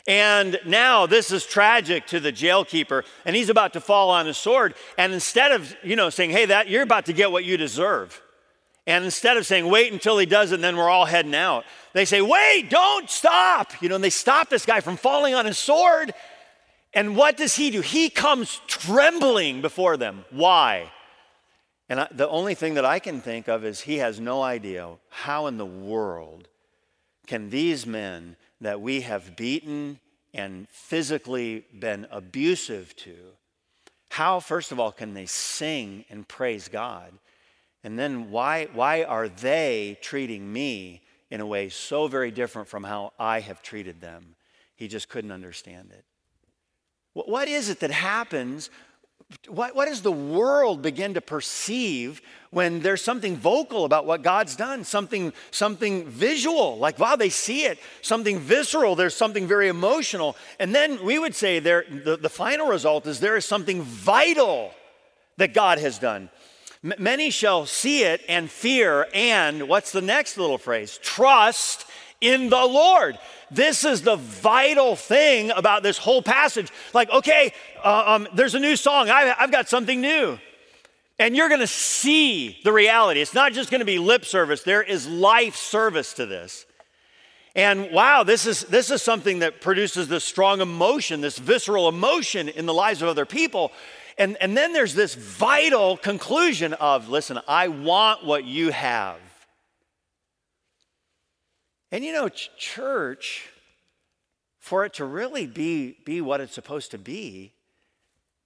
And 0.06 0.59
now 0.66 1.06
this 1.06 1.30
is 1.30 1.47
tragic 1.47 2.06
to 2.09 2.18
the 2.18 2.32
jailkeeper, 2.32 3.04
and 3.25 3.37
he's 3.37 3.49
about 3.49 3.73
to 3.75 3.80
fall 3.80 4.11
on 4.11 4.26
his 4.26 4.37
sword. 4.37 4.75
And 4.99 5.12
instead 5.12 5.52
of, 5.52 5.75
you 5.85 5.94
know, 5.94 6.11
saying, 6.11 6.30
hey, 6.30 6.47
that 6.47 6.68
you're 6.68 6.82
about 6.82 7.06
to 7.06 7.12
get 7.12 7.30
what 7.30 7.44
you 7.44 7.56
deserve. 7.56 8.21
And 8.85 9.04
instead 9.04 9.37
of 9.37 9.47
saying, 9.47 9.68
wait 9.68 9.92
until 9.92 10.18
he 10.18 10.26
does 10.26 10.50
it, 10.50 10.56
and 10.56 10.64
then 10.64 10.76
we're 10.76 10.88
all 10.88 11.04
heading 11.04 11.37
out, 11.37 11.64
they 11.92 12.04
say, 12.04 12.21
wait, 12.21 12.68
don't 12.68 13.09
stop. 13.09 13.80
You 13.80 13.88
know, 13.88 13.94
and 13.94 14.02
they 14.02 14.11
stop 14.11 14.49
this 14.49 14.66
guy 14.66 14.80
from 14.80 14.97
falling 14.97 15.35
on 15.35 15.47
his 15.47 15.59
sword. 15.59 16.12
And 16.92 17.16
what 17.16 17.37
does 17.37 17.54
he 17.54 17.71
do? 17.71 17.80
He 17.80 18.11
comes 18.11 18.61
trembling 18.66 19.62
before 19.62 19.97
them. 19.97 20.25
Why? 20.30 20.90
And 21.88 22.00
I, 22.00 22.09
the 22.11 22.28
only 22.28 22.54
thing 22.54 22.75
that 22.75 22.85
I 22.85 22.99
can 22.99 23.21
think 23.21 23.49
of 23.49 23.64
is 23.64 23.82
he 23.82 23.99
has 23.99 24.18
no 24.18 24.42
idea 24.42 24.88
how 25.11 25.47
in 25.47 25.59
the 25.59 25.66
world 25.66 26.49
can 27.32 27.48
these 27.48 27.86
men 27.86 28.36
that 28.60 28.82
we 28.82 29.00
have 29.00 29.34
beaten 29.36 29.98
and 30.34 30.68
physically 30.68 31.64
been 31.80 32.06
abusive 32.10 32.94
to, 32.94 33.14
how, 34.10 34.38
first 34.38 34.70
of 34.70 34.78
all, 34.78 34.92
can 34.92 35.14
they 35.14 35.24
sing 35.24 36.04
and 36.10 36.28
praise 36.28 36.68
God? 36.68 37.10
And 37.82 37.98
then 37.98 38.30
why, 38.30 38.68
why 38.74 39.04
are 39.04 39.30
they 39.30 39.96
treating 40.02 40.52
me 40.52 41.00
in 41.30 41.40
a 41.40 41.46
way 41.46 41.70
so 41.70 42.06
very 42.06 42.30
different 42.30 42.68
from 42.68 42.84
how 42.84 43.14
I 43.18 43.40
have 43.40 43.62
treated 43.62 44.02
them? 44.02 44.34
He 44.76 44.86
just 44.86 45.08
couldn't 45.08 45.32
understand 45.32 45.90
it. 45.90 46.04
What 47.14 47.48
is 47.48 47.70
it 47.70 47.80
that 47.80 47.92
happens? 47.92 48.68
What, 49.48 49.74
what 49.74 49.88
does 49.88 50.02
the 50.02 50.12
world 50.12 50.82
begin 50.82 51.14
to 51.14 51.20
perceive 51.20 52.22
when 52.50 52.80
there's 52.80 53.02
something 53.02 53.36
vocal 53.36 53.84
about 53.84 54.06
what 54.06 54.22
God's 54.22 54.56
done? 54.56 54.84
Something, 54.84 55.32
something 55.50 56.06
visual, 56.06 56.78
like, 56.78 56.98
wow, 56.98 57.16
they 57.16 57.28
see 57.28 57.64
it. 57.64 57.78
Something 58.02 58.38
visceral, 58.38 58.94
there's 58.94 59.16
something 59.16 59.46
very 59.46 59.68
emotional. 59.68 60.36
And 60.58 60.74
then 60.74 61.04
we 61.04 61.18
would 61.18 61.34
say 61.34 61.58
there, 61.58 61.84
the, 61.88 62.16
the 62.16 62.28
final 62.28 62.66
result 62.66 63.06
is 63.06 63.20
there 63.20 63.36
is 63.36 63.44
something 63.44 63.82
vital 63.82 64.72
that 65.36 65.54
God 65.54 65.78
has 65.78 65.98
done. 65.98 66.28
M- 66.84 66.94
many 66.98 67.30
shall 67.30 67.66
see 67.66 68.04
it 68.04 68.22
and 68.28 68.50
fear, 68.50 69.06
and 69.14 69.68
what's 69.68 69.92
the 69.92 70.02
next 70.02 70.36
little 70.36 70.58
phrase? 70.58 70.98
Trust 71.02 71.86
in 72.23 72.49
the 72.49 72.64
Lord. 72.64 73.19
This 73.50 73.85
is 73.85 74.00
the 74.00 74.17
vital 74.17 74.97
thing 74.97 75.50
about 75.50 75.83
this 75.83 75.99
whole 75.99 76.23
passage. 76.23 76.73
Like, 76.95 77.11
okay, 77.11 77.52
uh, 77.85 78.05
um, 78.07 78.29
there's 78.33 78.55
a 78.55 78.61
new 78.61 78.76
song, 78.76 79.11
I, 79.11 79.35
I've 79.38 79.52
got 79.52 79.69
something 79.69 80.00
new. 80.00 80.38
And 81.19 81.37
you're 81.37 81.50
gonna 81.50 81.67
see 81.67 82.59
the 82.64 82.73
reality. 82.73 83.21
It's 83.21 83.35
not 83.35 83.52
just 83.52 83.71
gonna 83.71 83.85
be 83.85 83.99
lip 83.99 84.25
service, 84.25 84.62
there 84.62 84.83
is 84.83 85.07
life 85.07 85.57
service 85.57 86.14
to 86.14 86.25
this. 86.25 86.64
And 87.55 87.91
wow, 87.91 88.23
this 88.23 88.47
is, 88.47 88.62
this 88.62 88.91
is 88.91 89.02
something 89.02 89.41
that 89.41 89.61
produces 89.61 90.09
this 90.09 90.25
strong 90.25 90.62
emotion, 90.62 91.21
this 91.21 91.38
visceral 91.38 91.88
emotion 91.88 92.49
in 92.49 92.64
the 92.64 92.73
lives 92.73 93.02
of 93.02 93.09
other 93.09 93.26
people. 93.26 93.73
And, 94.17 94.38
and 94.41 94.57
then 94.57 94.73
there's 94.73 94.95
this 94.95 95.14
vital 95.14 95.99
conclusion 95.99 96.73
of 96.75 97.11
listen, 97.11 97.38
I 97.47 97.69
want 97.69 98.25
what 98.25 98.45
you 98.45 98.71
have. 98.71 99.19
And 101.92 102.02
you 102.04 102.12
know, 102.12 102.28
ch- 102.28 102.50
church, 102.58 103.49
for 104.58 104.84
it 104.84 104.94
to 104.94 105.04
really 105.04 105.46
be, 105.46 105.96
be 106.04 106.20
what 106.20 106.40
it's 106.40 106.54
supposed 106.54 106.90
to 106.90 106.99
be, 106.99 107.52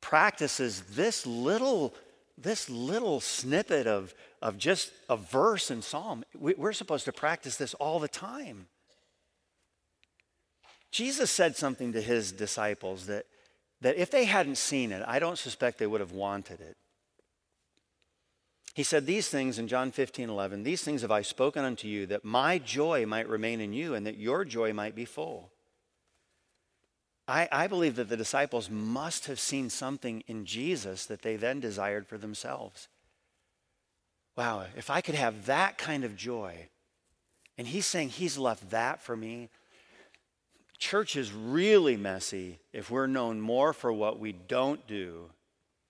practices 0.03 0.83
this 0.91 1.27
little, 1.27 1.95
this 2.37 2.69
little 2.69 3.21
snippet 3.21 3.87
of, 3.87 4.13
of 4.43 4.59
just 4.59 4.93
a 5.09 5.17
verse 5.17 5.71
in 5.71 5.81
Psalm. 5.81 6.25
We, 6.39 6.53
we're 6.55 6.75
supposed 6.75 7.07
to 7.07 7.13
practice 7.13 7.57
this 7.57 7.73
all 7.75 7.99
the 8.01 8.09
time. 8.09 8.67
Jesus 10.91 11.31
said 11.31 11.57
something 11.57 11.95
to 11.95 12.03
his 12.03 12.33
disciples 12.33 13.07
that 13.07 13.25
that 13.81 13.97
if 13.97 14.11
they 14.11 14.25
hadn't 14.25 14.59
seen 14.59 14.93
it, 14.93 15.03
I 15.07 15.19
don't 15.19 15.39
suspect 15.39 15.79
they 15.79 15.87
would 15.87 16.01
have 16.01 16.13
wanted 16.13 16.61
it. 16.61 16.77
He 18.77 18.83
said, 18.83 19.07
These 19.07 19.31
things 19.31 19.59
in 19.59 19.69
John 19.69 19.91
15, 19.91 20.29
11, 20.29 20.63
these 20.63 20.83
things 20.83 21.01
have 21.01 21.11
I 21.11 21.23
spoken 21.23 21.65
unto 21.65 21.89
you, 21.89 22.05
that 22.09 22.27
my 22.27 22.59
joy 22.59 23.07
might 23.07 23.27
remain 23.27 23.63
in 23.63 23.73
you 23.73 23.95
and 23.95 24.07
that 24.07 24.19
your 24.19 24.45
joy 24.45 24.75
might 24.75 24.95
be 24.95 25.07
full. 25.07 25.51
I, 27.27 27.49
I 27.51 27.69
believe 27.69 27.97
that 27.97 28.11
the 28.11 28.19
disciples 28.19 28.69
must 28.69 29.29
have 29.29 29.41
seen 29.41 29.71
something 29.71 30.23
in 30.27 30.45
Jesus 30.45 31.07
that 31.07 31.23
they 31.23 31.37
then 31.37 31.59
desired 31.59 32.07
for 32.07 32.19
themselves. 32.19 32.89
Wow, 34.37 34.67
if 34.77 34.91
I 34.91 35.01
could 35.01 35.15
have 35.15 35.47
that 35.47 35.79
kind 35.79 36.05
of 36.05 36.15
joy, 36.15 36.69
and 37.57 37.67
he's 37.67 37.87
saying 37.87 38.11
he's 38.11 38.37
left 38.37 38.69
that 38.69 39.01
for 39.01 39.17
me, 39.17 39.49
Church 40.77 41.17
is 41.17 41.33
really 41.33 41.97
messy 41.97 42.59
if 42.75 42.91
we're 42.91 43.07
known 43.07 43.41
more 43.41 43.73
for 43.73 43.91
what 43.91 44.21
we 44.21 44.33
don't 44.33 44.87
do 44.87 45.31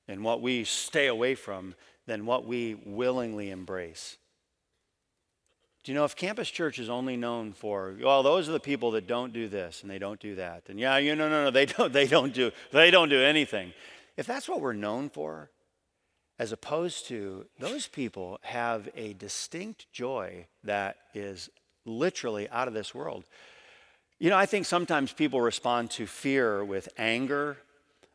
and 0.06 0.22
what 0.22 0.40
we 0.40 0.62
stay 0.62 1.08
away 1.08 1.34
from 1.34 1.74
than 2.06 2.26
what 2.26 2.46
we 2.46 2.74
willingly 2.84 3.50
embrace. 3.50 4.16
Do 5.84 5.92
you 5.92 5.96
know 5.96 6.04
if 6.04 6.16
campus 6.16 6.50
church 6.50 6.80
is 6.80 6.90
only 6.90 7.16
known 7.16 7.52
for, 7.52 7.94
well, 8.02 8.24
those 8.24 8.48
are 8.48 8.52
the 8.52 8.60
people 8.60 8.90
that 8.92 9.06
don't 9.06 9.32
do 9.32 9.48
this 9.48 9.82
and 9.82 9.90
they 9.90 10.00
don't 10.00 10.18
do 10.18 10.34
that. 10.34 10.64
And 10.68 10.80
yeah, 10.80 10.98
you 10.98 11.14
know, 11.14 11.28
no, 11.28 11.44
no, 11.44 11.50
they 11.50 11.66
don't, 11.66 11.92
they 11.92 12.06
don't 12.06 12.34
do, 12.34 12.50
they 12.72 12.90
don't 12.90 13.08
do 13.08 13.20
anything. 13.20 13.72
If 14.16 14.26
that's 14.26 14.48
what 14.48 14.60
we're 14.60 14.72
known 14.72 15.10
for, 15.10 15.50
as 16.38 16.52
opposed 16.52 17.06
to 17.08 17.46
those 17.58 17.86
people 17.86 18.38
have 18.42 18.88
a 18.96 19.14
distinct 19.14 19.90
joy 19.92 20.46
that 20.64 20.96
is 21.14 21.50
literally 21.84 22.48
out 22.50 22.68
of 22.68 22.74
this 22.74 22.94
world. 22.94 23.24
You 24.18 24.30
know, 24.30 24.36
I 24.36 24.46
think 24.46 24.66
sometimes 24.66 25.12
people 25.12 25.40
respond 25.40 25.90
to 25.92 26.06
fear 26.06 26.64
with 26.64 26.88
anger. 26.98 27.58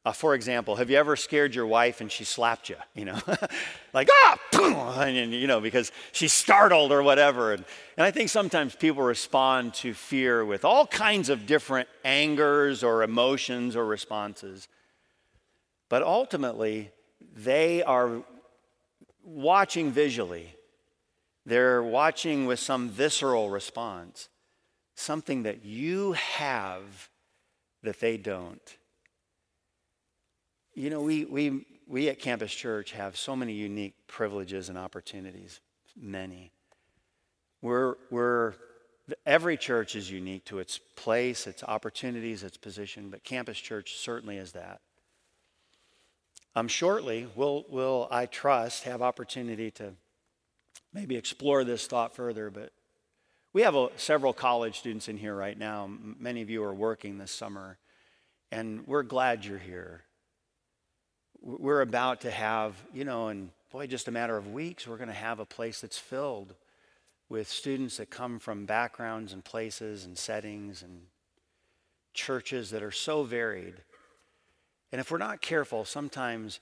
Uh, 0.03 0.11
for 0.11 0.33
example, 0.33 0.77
have 0.77 0.89
you 0.89 0.97
ever 0.97 1.15
scared 1.15 1.53
your 1.53 1.67
wife 1.67 2.01
and 2.01 2.11
she 2.11 2.23
slapped 2.23 2.69
you? 2.69 2.75
You 2.95 3.05
know, 3.05 3.19
like, 3.93 4.09
ah, 4.11 5.01
and, 5.01 5.31
you 5.31 5.45
know, 5.45 5.61
because 5.61 5.91
she's 6.11 6.33
startled 6.33 6.91
or 6.91 7.03
whatever. 7.03 7.53
And, 7.53 7.63
and 7.97 8.05
I 8.05 8.09
think 8.09 8.29
sometimes 8.29 8.75
people 8.75 9.03
respond 9.03 9.75
to 9.75 9.93
fear 9.93 10.43
with 10.43 10.65
all 10.65 10.87
kinds 10.87 11.29
of 11.29 11.45
different 11.45 11.87
angers 12.03 12.83
or 12.83 13.03
emotions 13.03 13.75
or 13.75 13.85
responses. 13.85 14.67
But 15.87 16.01
ultimately, 16.01 16.89
they 17.35 17.83
are 17.83 18.23
watching 19.23 19.91
visually, 19.91 20.55
they're 21.45 21.83
watching 21.83 22.47
with 22.47 22.59
some 22.59 22.89
visceral 22.89 23.49
response 23.49 24.29
something 24.95 25.43
that 25.43 25.65
you 25.65 26.13
have 26.13 27.09
that 27.83 27.99
they 27.99 28.17
don't. 28.17 28.77
You 30.73 30.89
know, 30.89 31.01
we, 31.01 31.25
we, 31.25 31.65
we 31.85 32.07
at 32.07 32.19
Campus 32.19 32.53
Church 32.53 32.93
have 32.93 33.17
so 33.17 33.35
many 33.35 33.53
unique 33.53 33.95
privileges 34.07 34.69
and 34.69 34.77
opportunities, 34.77 35.59
many. 35.99 36.53
We're, 37.61 37.95
we're, 38.09 38.53
every 39.25 39.57
church 39.57 39.95
is 39.95 40.09
unique 40.09 40.45
to 40.45 40.59
its 40.59 40.79
place, 40.95 41.45
its 41.45 41.63
opportunities, 41.63 42.43
its 42.43 42.55
position, 42.55 43.09
but 43.09 43.23
Campus 43.23 43.57
Church 43.57 43.97
certainly 43.97 44.37
is 44.37 44.53
that. 44.53 44.79
Um, 46.55 46.69
shortly, 46.69 47.27
we'll, 47.35 47.65
will, 47.69 48.07
I 48.09 48.25
trust, 48.25 48.83
have 48.83 49.01
opportunity 49.01 49.71
to 49.71 49.93
maybe 50.93 51.17
explore 51.17 51.63
this 51.65 51.85
thought 51.85 52.15
further, 52.15 52.49
but 52.49 52.71
we 53.51 53.63
have 53.63 53.75
a, 53.75 53.89
several 53.97 54.31
college 54.31 54.79
students 54.79 55.09
in 55.09 55.17
here 55.17 55.35
right 55.35 55.57
now. 55.57 55.89
Many 56.17 56.41
of 56.41 56.49
you 56.49 56.63
are 56.63 56.73
working 56.73 57.17
this 57.17 57.31
summer, 57.31 57.77
and 58.51 58.87
we're 58.87 59.03
glad 59.03 59.43
you're 59.43 59.57
here. 59.57 60.03
We're 61.41 61.81
about 61.81 62.21
to 62.21 62.31
have, 62.31 62.75
you 62.93 63.03
know, 63.03 63.29
in 63.29 63.49
boy, 63.71 63.87
just 63.87 64.07
a 64.07 64.11
matter 64.11 64.37
of 64.37 64.51
weeks, 64.51 64.87
we're 64.87 64.97
going 64.97 65.07
to 65.07 65.13
have 65.13 65.39
a 65.39 65.45
place 65.45 65.81
that's 65.81 65.97
filled 65.97 66.53
with 67.29 67.49
students 67.49 67.97
that 67.97 68.09
come 68.09 68.37
from 68.37 68.65
backgrounds 68.65 69.33
and 69.33 69.43
places 69.43 70.05
and 70.05 70.17
settings 70.17 70.83
and 70.83 71.01
churches 72.13 72.69
that 72.71 72.83
are 72.83 72.91
so 72.91 73.23
varied. 73.23 73.75
And 74.91 74.99
if 74.99 75.09
we're 75.09 75.17
not 75.17 75.41
careful, 75.41 75.85
sometimes 75.85 76.59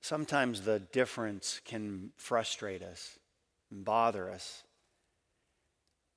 sometimes 0.00 0.62
the 0.62 0.80
difference 0.80 1.60
can 1.64 2.10
frustrate 2.16 2.82
us 2.82 3.18
and 3.70 3.84
bother 3.84 4.30
us. 4.30 4.62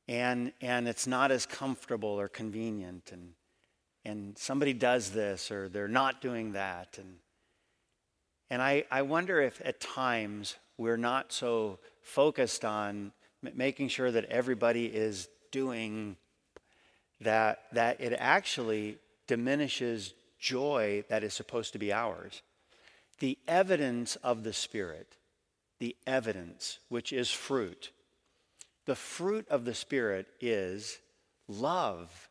And, 0.08 0.52
and 0.62 0.88
it's 0.88 1.08
not 1.08 1.32
as 1.32 1.46
comfortable 1.46 2.20
or 2.20 2.28
convenient. 2.28 3.12
And, 3.12 3.34
and 4.04 4.38
somebody 4.38 4.74
does 4.74 5.12
this 5.12 5.52
or 5.52 5.70
they're 5.70 5.88
not 5.88 6.22
doing 6.22 6.54
that. 6.54 6.98
And, 7.00 7.16
and 8.52 8.62
I, 8.62 8.84
I 8.92 9.02
wonder 9.04 9.42
if 9.42 9.62
at 9.64 9.80
times 9.80 10.58
we're 10.78 10.98
not 10.98 11.32
so 11.32 11.80
focused 12.02 12.66
on 12.66 13.14
making 13.42 13.88
sure 13.88 14.12
that 14.12 14.26
everybody 14.26 14.88
is 14.88 15.30
doing 15.52 16.18
that, 17.22 17.60
that 17.72 18.02
it 18.02 18.14
actually 18.20 18.98
diminishes 19.26 20.14
joy 20.38 21.06
that 21.08 21.24
is 21.24 21.34
supposed 21.34 21.72
to 21.74 21.80
be 21.80 21.94
ours. 21.94 22.42
The 23.20 23.38
evidence 23.48 24.18
of 24.18 24.44
the 24.44 24.54
Spirit, 24.54 25.16
the 25.80 25.96
evidence, 26.06 26.80
which 26.90 27.14
is 27.14 27.32
fruit, 27.32 27.92
the 28.86 28.96
fruit 28.96 29.48
of 29.48 29.64
the 29.64 29.74
Spirit 29.74 30.28
is 30.42 31.00
love. 31.48 32.28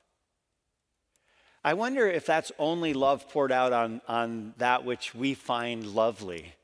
I 1.62 1.74
wonder 1.74 2.08
if 2.08 2.24
that's 2.24 2.50
only 2.58 2.94
love 2.94 3.28
poured 3.28 3.52
out 3.52 3.72
on, 3.72 4.00
on 4.08 4.54
that 4.56 4.84
which 4.84 5.14
we 5.14 5.34
find 5.34 5.86
lovely, 5.86 6.54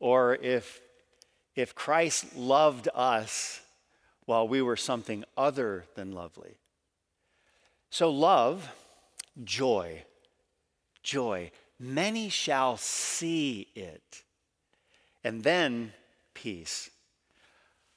or 0.00 0.36
if, 0.36 0.80
if 1.54 1.74
Christ 1.74 2.34
loved 2.34 2.88
us 2.94 3.60
while 4.24 4.48
we 4.48 4.62
were 4.62 4.76
something 4.76 5.24
other 5.36 5.84
than 5.96 6.12
lovely. 6.12 6.56
So, 7.90 8.10
love, 8.10 8.70
joy, 9.44 10.04
joy. 11.02 11.50
Many 11.78 12.30
shall 12.30 12.78
see 12.78 13.68
it. 13.74 14.22
And 15.22 15.42
then 15.42 15.92
peace. 16.32 16.90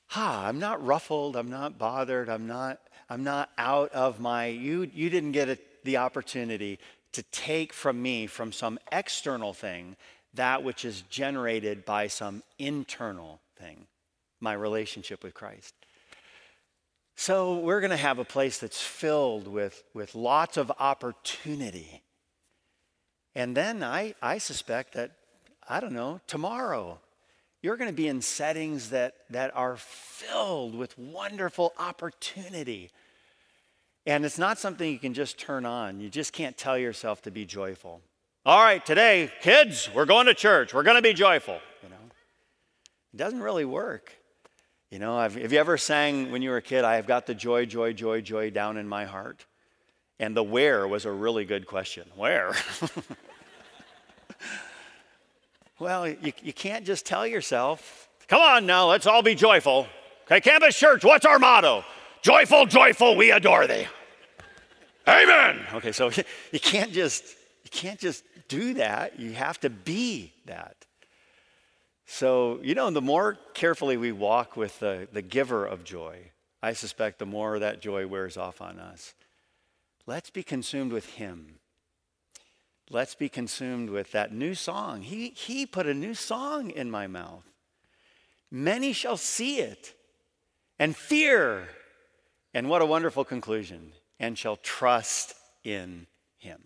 Ha, 0.07 0.45
I'm 0.47 0.59
not 0.59 0.83
ruffled, 0.85 1.35
I'm 1.35 1.49
not 1.49 1.77
bothered, 1.77 2.29
I'm 2.29 2.47
not, 2.47 2.79
I'm 3.09 3.23
not 3.23 3.51
out 3.57 3.91
of 3.91 4.19
my, 4.19 4.47
you, 4.47 4.89
you 4.93 5.09
didn't 5.09 5.33
get 5.33 5.49
a, 5.49 5.57
the 5.83 5.97
opportunity 5.97 6.79
to 7.13 7.23
take 7.23 7.73
from 7.73 8.01
me, 8.01 8.27
from 8.27 8.51
some 8.51 8.79
external 8.91 9.53
thing, 9.53 9.95
that 10.33 10.63
which 10.63 10.85
is 10.85 11.01
generated 11.09 11.85
by 11.85 12.07
some 12.07 12.43
internal 12.57 13.41
thing, 13.57 13.87
my 14.39 14.53
relationship 14.53 15.23
with 15.23 15.33
Christ. 15.33 15.73
So 17.15 17.59
we're 17.59 17.81
going 17.81 17.89
to 17.89 17.97
have 17.97 18.19
a 18.19 18.25
place 18.25 18.59
that's 18.59 18.81
filled 18.81 19.47
with, 19.47 19.83
with 19.93 20.15
lots 20.15 20.55
of 20.55 20.71
opportunity. 20.79 22.01
And 23.35 23.57
then 23.57 23.83
I, 23.83 24.15
I 24.21 24.37
suspect 24.37 24.93
that, 24.93 25.11
I 25.67 25.79
don't 25.79 25.93
know, 25.93 26.21
tomorrow, 26.27 26.99
you're 27.61 27.75
going 27.75 27.89
to 27.89 27.95
be 27.95 28.07
in 28.07 28.21
settings 28.21 28.91
that, 28.91 29.15
that 29.31 29.51
are 29.55 29.75
filled 29.75 30.75
with 30.75 30.97
wonderful 30.97 31.73
opportunity. 31.77 32.89
And 34.09 34.25
it's 34.25 34.39
not 34.39 34.57
something 34.57 34.91
you 34.91 34.97
can 34.97 35.13
just 35.13 35.37
turn 35.37 35.67
on. 35.67 35.99
You 35.99 36.09
just 36.09 36.33
can't 36.33 36.57
tell 36.57 36.79
yourself 36.79 37.21
to 37.21 37.31
be 37.31 37.45
joyful. 37.45 38.01
All 38.43 38.59
right, 38.59 38.83
today, 38.83 39.31
kids, 39.39 39.87
we're 39.93 40.07
going 40.07 40.25
to 40.25 40.33
church. 40.33 40.73
We're 40.73 40.81
going 40.81 40.95
to 40.95 41.03
be 41.03 41.13
joyful. 41.13 41.59
You 41.83 41.89
know, 41.89 41.95
it 43.13 43.17
doesn't 43.17 43.39
really 43.39 43.65
work. 43.65 44.15
You 44.89 44.97
know, 44.97 45.19
have, 45.19 45.35
have 45.35 45.53
you 45.53 45.59
ever 45.59 45.77
sang 45.77 46.31
when 46.31 46.41
you 46.41 46.49
were 46.49 46.57
a 46.57 46.61
kid, 46.61 46.85
I 46.85 46.95
have 46.95 47.05
got 47.05 47.27
the 47.27 47.35
joy, 47.35 47.67
joy, 47.67 47.93
joy, 47.93 48.21
joy 48.21 48.49
down 48.49 48.77
in 48.77 48.87
my 48.87 49.05
heart? 49.05 49.45
And 50.17 50.35
the 50.35 50.41
where 50.41 50.87
was 50.87 51.05
a 51.05 51.11
really 51.11 51.45
good 51.45 51.67
question. 51.67 52.07
Where? 52.15 52.55
well, 55.79 56.07
you, 56.07 56.33
you 56.41 56.53
can't 56.53 56.83
just 56.83 57.05
tell 57.05 57.27
yourself, 57.27 58.09
come 58.27 58.41
on 58.41 58.65
now, 58.65 58.89
let's 58.89 59.05
all 59.05 59.21
be 59.21 59.35
joyful. 59.35 59.85
Okay, 60.23 60.41
Campus 60.41 60.75
Church, 60.75 61.05
what's 61.05 61.27
our 61.27 61.37
motto? 61.37 61.85
Joyful, 62.23 62.65
joyful, 62.65 63.15
we 63.15 63.29
adore 63.29 63.67
thee. 63.67 63.85
Amen. 65.29 65.65
Okay, 65.73 65.91
so 65.91 66.11
you 66.51 66.59
can't 66.59 66.91
just 66.91 67.23
you 67.63 67.69
can't 67.69 67.99
just 67.99 68.23
do 68.47 68.75
that. 68.75 69.19
You 69.19 69.33
have 69.33 69.59
to 69.61 69.69
be 69.69 70.33
that. 70.45 70.85
So, 72.05 72.59
you 72.63 72.73
know, 72.73 72.89
the 72.89 73.01
more 73.01 73.37
carefully 73.53 73.95
we 73.95 74.11
walk 74.11 74.57
with 74.57 74.79
the, 74.79 75.07
the 75.13 75.21
giver 75.21 75.65
of 75.65 75.83
joy, 75.83 76.31
I 76.61 76.73
suspect 76.73 77.19
the 77.19 77.27
more 77.27 77.59
that 77.59 77.81
joy 77.81 78.07
wears 78.07 78.35
off 78.35 78.61
on 78.61 78.79
us. 78.79 79.13
Let's 80.07 80.31
be 80.31 80.41
consumed 80.41 80.91
with 80.91 81.05
him. 81.05 81.59
Let's 82.89 83.13
be 83.13 83.29
consumed 83.29 83.91
with 83.91 84.11
that 84.13 84.33
new 84.33 84.55
song. 84.55 85.03
He, 85.03 85.29
he 85.29 85.67
put 85.67 85.85
a 85.85 85.93
new 85.93 86.15
song 86.15 86.71
in 86.71 86.89
my 86.89 87.05
mouth. 87.05 87.45
Many 88.49 88.91
shall 88.93 89.17
see 89.17 89.59
it 89.59 89.93
and 90.79 90.95
fear. 90.95 91.69
And 92.55 92.67
what 92.67 92.81
a 92.81 92.87
wonderful 92.87 93.23
conclusion. 93.23 93.91
And 94.19 94.37
shall 94.37 94.57
trust 94.57 95.35
in 95.63 96.07
him. 96.37 96.57